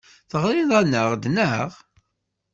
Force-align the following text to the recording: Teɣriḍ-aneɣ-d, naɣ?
Teɣriḍ-aneɣ-d, 0.29 1.23
naɣ? 1.29 1.71